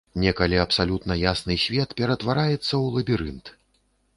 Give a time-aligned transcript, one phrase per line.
[0.21, 3.45] Некалі абсалютна ясны свет ператвараецца ў лабірынт.